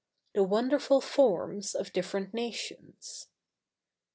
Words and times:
THE 0.33 0.41
WONDERFUL 0.43 1.01
FORMS 1.01 1.75
OF 1.75 1.93
DIFFERENT 1.93 2.33
NATIONS. 2.33 3.27